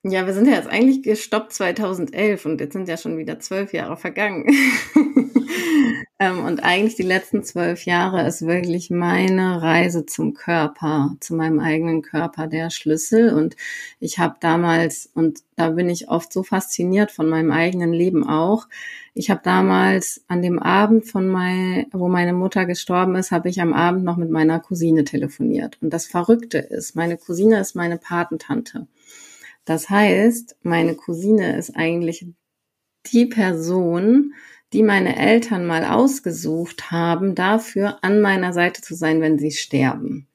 [0.05, 3.73] Ja, wir sind ja jetzt eigentlich gestoppt 2011 und jetzt sind ja schon wieder zwölf
[3.73, 4.47] Jahre vergangen.
[6.19, 11.61] ähm, und eigentlich die letzten zwölf Jahre ist wirklich meine Reise zum Körper, zu meinem
[11.61, 13.33] eigenen Körper der Schlüssel.
[13.33, 13.57] Und
[14.01, 18.67] ich habe damals, und da bin ich oft so fasziniert von meinem eigenen Leben auch,
[19.19, 23.63] ich habe damals an dem Abend von mein, wo meine Mutter gestorben ist, habe ich
[23.63, 25.79] am Abend noch mit meiner Cousine telefoniert.
[25.81, 28.87] Und das Verrückte ist, meine Cousine ist meine Patentante.
[29.65, 32.27] Das heißt, meine Cousine ist eigentlich
[33.13, 34.35] die Person,
[34.73, 40.27] die meine Eltern mal ausgesucht haben, dafür an meiner Seite zu sein, wenn sie sterben.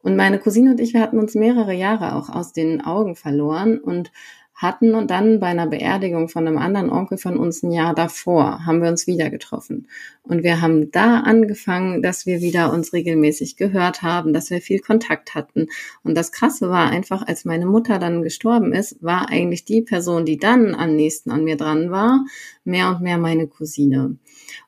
[0.00, 3.78] Und meine Cousine und ich, wir hatten uns mehrere Jahre auch aus den Augen verloren
[3.78, 4.12] und
[4.58, 8.66] hatten und dann bei einer Beerdigung von einem anderen Onkel von uns ein Jahr davor
[8.66, 9.86] haben wir uns wieder getroffen.
[10.24, 14.80] Und wir haben da angefangen, dass wir wieder uns regelmäßig gehört haben, dass wir viel
[14.80, 15.68] Kontakt hatten.
[16.02, 20.24] Und das Krasse war einfach, als meine Mutter dann gestorben ist, war eigentlich die Person,
[20.26, 22.24] die dann am nächsten an mir dran war,
[22.64, 24.16] mehr und mehr meine Cousine.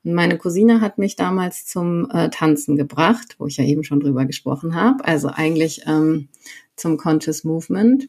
[0.05, 3.99] Und meine Cousine hat mich damals zum äh, Tanzen gebracht, wo ich ja eben schon
[3.99, 5.05] drüber gesprochen habe.
[5.05, 6.29] Also eigentlich ähm,
[6.77, 8.09] zum Conscious Movement.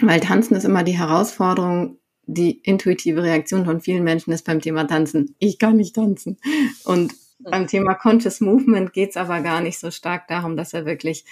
[0.00, 4.86] Weil Tanzen ist immer die Herausforderung, die intuitive Reaktion von vielen Menschen ist beim Thema
[4.86, 5.34] Tanzen.
[5.38, 6.38] Ich kann nicht tanzen.
[6.84, 10.86] Und beim Thema Conscious Movement geht es aber gar nicht so stark darum, dass wir
[10.86, 11.24] wirklich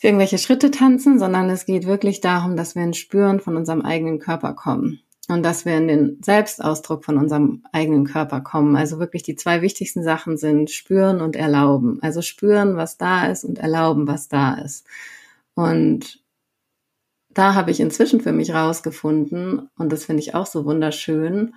[0.00, 4.20] irgendwelche Schritte tanzen, sondern es geht wirklich darum, dass wir ein Spüren von unserem eigenen
[4.20, 8.76] Körper kommen und dass wir in den Selbstausdruck von unserem eigenen Körper kommen.
[8.76, 11.98] Also wirklich die zwei wichtigsten Sachen sind spüren und erlauben.
[12.00, 14.86] Also spüren, was da ist und erlauben, was da ist.
[15.54, 16.20] Und
[17.38, 21.54] da habe ich inzwischen für mich rausgefunden, und das finde ich auch so wunderschön,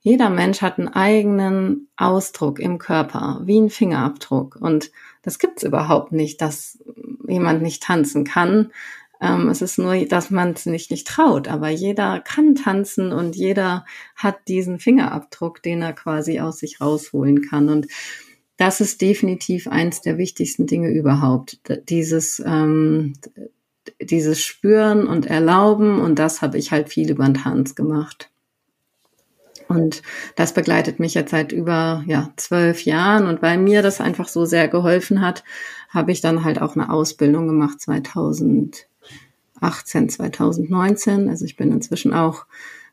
[0.00, 4.56] jeder Mensch hat einen eigenen Ausdruck im Körper, wie ein Fingerabdruck.
[4.60, 4.92] Und
[5.22, 6.78] das gibt es überhaupt nicht, dass
[7.26, 8.70] jemand nicht tanzen kann.
[9.20, 11.48] Ähm, es ist nur, dass man es nicht, nicht traut.
[11.48, 17.40] Aber jeder kann tanzen und jeder hat diesen Fingerabdruck, den er quasi aus sich rausholen
[17.40, 17.70] kann.
[17.70, 17.86] Und
[18.58, 21.58] das ist definitiv eins der wichtigsten Dinge überhaupt.
[21.88, 23.14] Dieses, ähm,
[24.00, 28.30] dieses Spüren und Erlauben und das habe ich halt viel über den Tanz gemacht.
[29.68, 30.02] Und
[30.36, 33.26] das begleitet mich jetzt seit über ja, zwölf Jahren.
[33.26, 35.42] Und weil mir das einfach so sehr geholfen hat,
[35.88, 38.86] habe ich dann halt auch eine Ausbildung gemacht 2018,
[40.08, 41.28] 2019.
[41.28, 42.46] Also ich bin inzwischen auch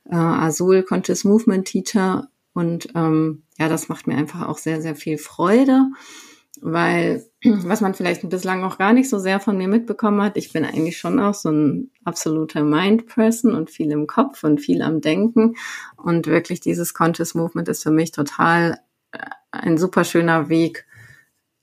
[0.09, 2.29] äh, Azul Conscious Movement Teacher.
[2.53, 5.87] Und ähm, ja, das macht mir einfach auch sehr, sehr viel Freude
[6.61, 10.53] weil was man vielleicht bislang noch gar nicht so sehr von mir mitbekommen hat, ich
[10.53, 15.01] bin eigentlich schon auch so ein absoluter Mind-Person und viel im Kopf und viel am
[15.01, 15.55] Denken
[15.97, 18.79] und wirklich dieses Conscious Movement ist für mich total
[19.11, 19.17] äh,
[19.51, 20.85] ein super schöner Weg,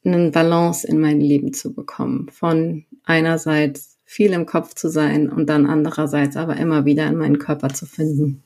[0.05, 2.29] einen Balance in mein Leben zu bekommen.
[2.31, 7.39] Von einerseits viel im Kopf zu sein und dann andererseits aber immer wieder in meinen
[7.39, 8.43] Körper zu finden.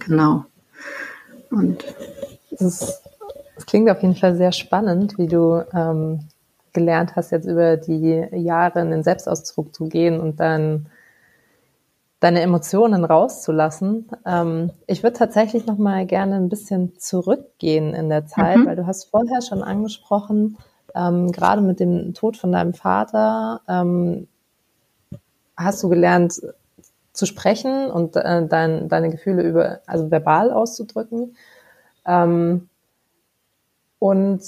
[0.00, 0.46] Genau.
[1.50, 1.84] Und
[2.58, 3.02] das
[3.56, 6.20] es klingt auf jeden Fall sehr spannend, wie du ähm,
[6.72, 10.86] gelernt hast, jetzt über die Jahre in den Selbstausdruck zu gehen und dann
[12.20, 14.08] deine Emotionen rauszulassen.
[14.26, 18.66] Ähm, ich würde tatsächlich noch mal gerne ein bisschen zurückgehen in der Zeit, mhm.
[18.66, 20.56] weil du hast vorher schon angesprochen,
[20.94, 24.26] ähm, gerade mit dem Tod von deinem Vater ähm,
[25.56, 26.40] hast du gelernt
[27.12, 31.36] zu sprechen und äh, dein, deine Gefühle über also verbal auszudrücken.
[32.06, 32.68] Ähm,
[34.04, 34.42] und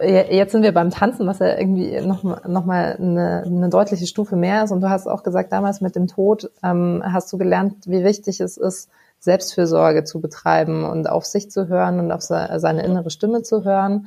[0.00, 4.36] jetzt sind wir beim Tanzen, was ja irgendwie noch, noch mal eine, eine deutliche Stufe
[4.36, 4.70] mehr ist.
[4.70, 8.40] Und du hast auch gesagt, damals mit dem Tod ähm, hast du gelernt, wie wichtig
[8.40, 8.88] es ist,
[9.18, 14.06] Selbstfürsorge zu betreiben und auf sich zu hören und auf seine innere Stimme zu hören.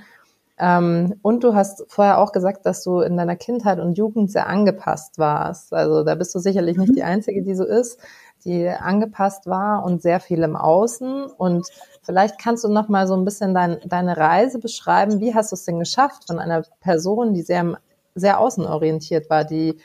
[0.58, 4.48] Ähm, und du hast vorher auch gesagt, dass du in deiner Kindheit und Jugend sehr
[4.48, 5.74] angepasst warst.
[5.74, 8.00] Also da bist du sicherlich nicht die Einzige, die so ist,
[8.46, 11.68] die angepasst war und sehr viel im Außen und
[12.04, 15.20] Vielleicht kannst du noch mal so ein bisschen dein, deine Reise beschreiben.
[15.20, 17.78] Wie hast du es denn geschafft von einer Person, die sehr,
[18.16, 19.80] sehr außenorientiert war, die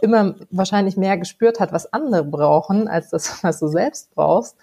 [0.00, 4.56] immer wahrscheinlich mehr gespürt hat, was andere brauchen, als das, was du selbst brauchst.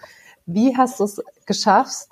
[0.46, 2.08] Wie hast du es geschafft,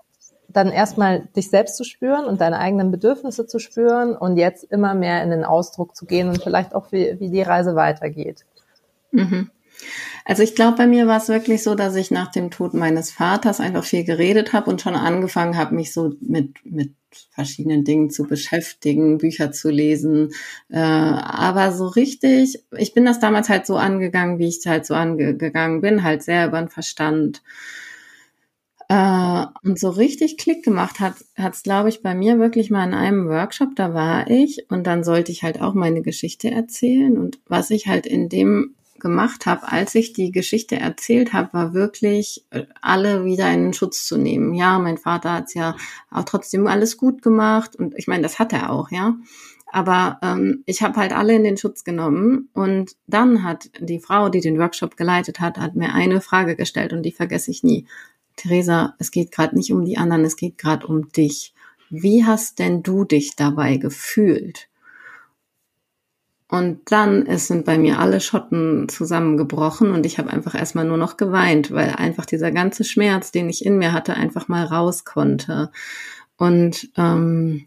[0.49, 4.95] dann erstmal dich selbst zu spüren und deine eigenen Bedürfnisse zu spüren und jetzt immer
[4.95, 8.47] mehr in den Ausdruck zu gehen und vielleicht auch, wie, wie die Reise weitergeht?
[9.11, 9.51] Mhm.
[10.25, 13.13] Also ich glaube, bei mir war es wirklich so, dass ich nach dem Tod meines
[13.13, 16.95] Vaters einfach viel geredet habe und schon angefangen habe, mich so mit, mit
[17.31, 20.33] verschiedenen Dingen zu beschäftigen, Bücher zu lesen.
[20.69, 24.95] Äh, aber so richtig, ich bin das damals halt so angegangen, wie ich halt so
[24.95, 27.43] angegangen bin, halt sehr über den Verstand.
[28.89, 32.95] Äh, und so richtig Klick gemacht hat es, glaube ich, bei mir wirklich mal in
[32.95, 33.75] einem Workshop.
[33.77, 37.19] Da war ich und dann sollte ich halt auch meine Geschichte erzählen.
[37.19, 41.75] Und was ich halt in dem gemacht habe, als ich die Geschichte erzählt habe, war
[41.75, 44.55] wirklich äh, alle wieder in den Schutz zu nehmen.
[44.55, 45.77] Ja, mein Vater hat's ja
[46.11, 49.17] auch trotzdem alles gut gemacht und ich meine, das hat er auch, ja.
[49.73, 54.29] Aber ähm, ich habe halt alle in den Schutz genommen und dann hat die Frau,
[54.29, 57.87] die den Workshop geleitet hat, hat mir eine Frage gestellt und die vergesse ich nie.
[58.37, 61.53] Theresa, es geht gerade nicht um die anderen, es geht gerade um dich.
[61.91, 64.69] Wie hast denn du dich dabei gefühlt?
[66.49, 70.97] Und dann ist, sind bei mir alle Schotten zusammengebrochen und ich habe einfach erstmal nur
[70.97, 75.05] noch geweint, weil einfach dieser ganze Schmerz, den ich in mir hatte, einfach mal raus
[75.05, 75.73] konnte.
[76.37, 77.65] Und ähm,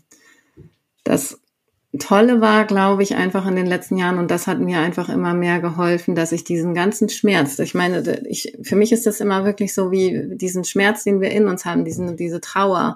[1.03, 1.41] das
[1.97, 5.33] Tolle war, glaube ich, einfach in den letzten Jahren, und das hat mir einfach immer
[5.33, 9.43] mehr geholfen, dass ich diesen ganzen Schmerz, ich meine, ich, für mich ist das immer
[9.43, 12.95] wirklich so wie diesen Schmerz, den wir in uns haben, diesen, diese Trauer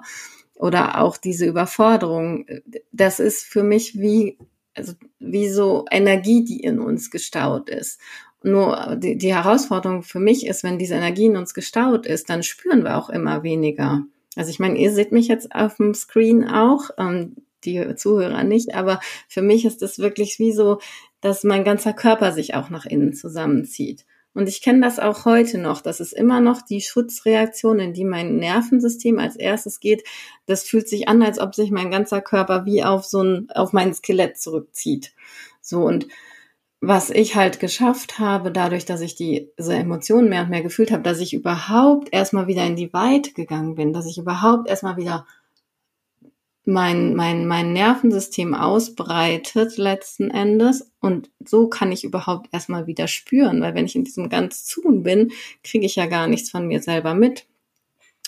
[0.54, 2.46] oder auch diese Überforderung,
[2.92, 4.38] das ist für mich wie,
[4.74, 8.00] also wie so Energie, die in uns gestaut ist.
[8.42, 12.42] Nur die, die Herausforderung für mich ist, wenn diese Energie in uns gestaut ist, dann
[12.42, 14.02] spüren wir auch immer weniger.
[14.36, 16.90] Also ich meine, ihr seht mich jetzt auf dem Screen auch.
[16.98, 20.80] Ähm, die Zuhörer nicht, aber für mich ist es wirklich wie so,
[21.20, 24.04] dass mein ganzer Körper sich auch nach innen zusammenzieht.
[24.34, 25.80] Und ich kenne das auch heute noch.
[25.80, 30.02] Das ist immer noch die Schutzreaktion, in die mein Nervensystem als erstes geht.
[30.46, 33.72] Das fühlt sich an, als ob sich mein ganzer Körper wie auf so ein, auf
[33.72, 35.14] mein Skelett zurückzieht.
[35.60, 36.08] So und
[36.80, 41.02] was ich halt geschafft habe, dadurch, dass ich diese Emotionen mehr und mehr gefühlt habe,
[41.02, 45.26] dass ich überhaupt erstmal wieder in die Weite gegangen bin, dass ich überhaupt erstmal wieder
[46.64, 50.90] mein, mein, mein Nervensystem ausbreitet letzten Endes.
[51.00, 55.02] Und so kann ich überhaupt erstmal wieder spüren, weil wenn ich in diesem ganz Tun
[55.02, 57.46] bin, kriege ich ja gar nichts von mir selber mit.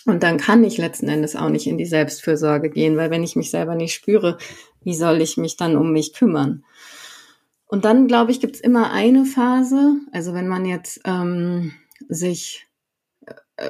[0.04, 3.34] Und dann kann ich letzten Endes auch nicht in die Selbstfürsorge gehen, weil wenn ich
[3.34, 4.38] mich selber nicht spüre,
[4.84, 6.64] wie soll ich mich dann um mich kümmern?
[7.66, 11.72] Und dann, glaube ich, gibt's immer eine Phase, also wenn man jetzt ähm,
[12.08, 12.68] sich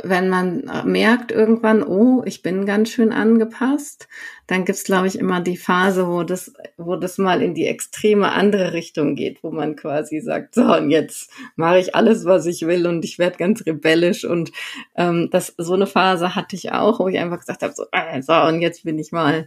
[0.03, 4.09] wenn man merkt irgendwann, oh, ich bin ganz schön angepasst,
[4.49, 8.33] dann gibt's glaube ich, immer die Phase, wo das, wo das mal in die extreme
[8.33, 12.67] andere Richtung geht, wo man quasi sagt, so, und jetzt mache ich alles, was ich
[12.67, 14.25] will und ich werde ganz rebellisch.
[14.25, 14.51] Und
[14.97, 18.21] ähm, das so eine Phase hatte ich auch, wo ich einfach gesagt habe, so, äh,
[18.23, 19.47] so, und jetzt bin ich mal.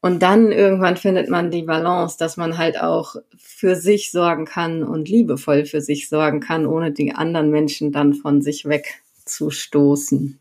[0.00, 4.82] Und dann irgendwann findet man die Balance, dass man halt auch für sich sorgen kann
[4.82, 9.50] und liebevoll für sich sorgen kann, ohne die anderen Menschen dann von sich weg zu
[9.50, 10.40] stoßen.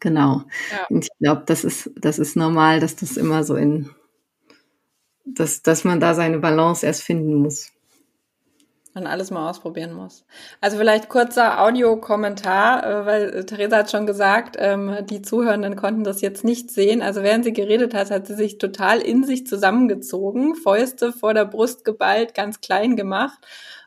[0.00, 0.42] Genau.
[0.70, 0.86] Ja.
[0.88, 3.90] Und ich glaube, das ist, das ist normal, dass das immer so in,
[5.26, 7.73] dass, dass man da seine Balance erst finden muss.
[8.94, 10.24] Man alles mal ausprobieren muss.
[10.60, 16.20] Also vielleicht kurzer Audiokommentar, äh, weil Theresa hat schon gesagt, ähm, die Zuhörenden konnten das
[16.20, 17.02] jetzt nicht sehen.
[17.02, 21.44] Also während sie geredet hat, hat sie sich total in sich zusammengezogen, Fäuste vor der
[21.44, 23.38] Brust geballt, ganz klein gemacht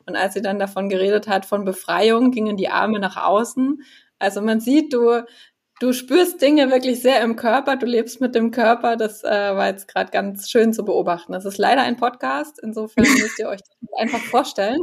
[0.08, 3.84] und als sie dann davon geredet hat, von Befreiung, gingen die Arme nach außen.
[4.20, 5.24] Also man sieht, du,
[5.80, 8.96] du spürst Dinge wirklich sehr im Körper, du lebst mit dem Körper.
[8.96, 11.34] Das äh, war jetzt gerade ganz schön zu beobachten.
[11.34, 14.82] Das ist leider ein Podcast, insofern müsst ihr euch das einfach vorstellen.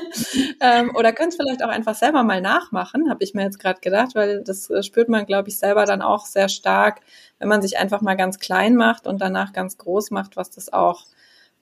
[0.60, 3.80] ähm, oder könnt es vielleicht auch einfach selber mal nachmachen, habe ich mir jetzt gerade
[3.80, 7.00] gedacht, weil das äh, spürt man, glaube ich, selber dann auch sehr stark,
[7.38, 10.72] wenn man sich einfach mal ganz klein macht und danach ganz groß macht, was das
[10.72, 11.04] auch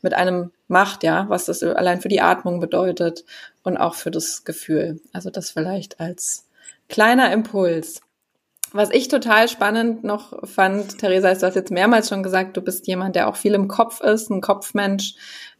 [0.03, 3.25] mit einem macht, ja, was das allein für die Atmung bedeutet
[3.63, 5.01] und auch für das Gefühl.
[5.13, 6.49] Also das vielleicht als
[6.89, 8.01] kleiner Impuls.
[8.75, 12.87] Was ich total spannend noch fand, Theresa, du hast jetzt mehrmals schon gesagt, du bist
[12.87, 15.15] jemand, der auch viel im Kopf ist, ein Kopfmensch.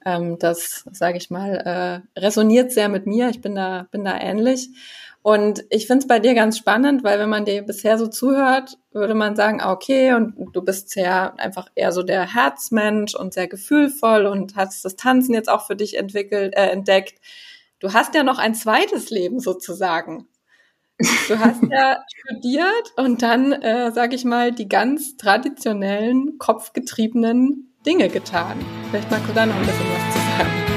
[0.05, 3.29] Ähm, das, sage ich mal, äh, resoniert sehr mit mir.
[3.29, 4.71] Ich bin da, bin da ähnlich.
[5.21, 8.79] Und ich finde es bei dir ganz spannend, weil wenn man dir bisher so zuhört,
[8.93, 13.35] würde man sagen, ah, okay, und du bist sehr einfach eher so der Herzmensch und
[13.35, 17.21] sehr gefühlvoll und hast das Tanzen jetzt auch für dich entwickelt, äh, entdeckt.
[17.79, 20.27] Du hast ja noch ein zweites Leben sozusagen.
[20.99, 28.09] Du hast ja studiert und dann, äh, sage ich mal, die ganz traditionellen, kopfgetriebenen Dinge
[28.09, 28.59] getan.
[28.91, 30.73] Vielleicht magst du da noch ein bisschen was zu sagen.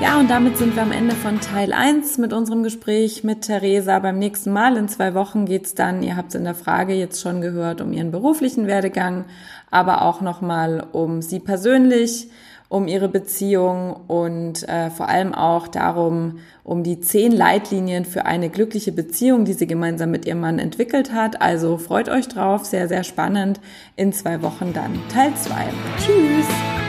[0.00, 3.98] Ja, und damit sind wir am Ende von Teil 1 mit unserem Gespräch mit Theresa.
[3.98, 7.20] Beim nächsten Mal in zwei Wochen geht's dann, ihr habt es in der Frage jetzt
[7.20, 9.26] schon gehört, um ihren beruflichen Werdegang,
[9.70, 12.30] aber auch nochmal um sie persönlich,
[12.70, 18.48] um ihre Beziehung und äh, vor allem auch darum, um die zehn Leitlinien für eine
[18.48, 21.42] glückliche Beziehung, die sie gemeinsam mit ihrem Mann entwickelt hat.
[21.42, 23.60] Also freut euch drauf, sehr, sehr spannend.
[23.96, 25.52] In zwei Wochen dann Teil 2.
[25.98, 26.79] Tschüss!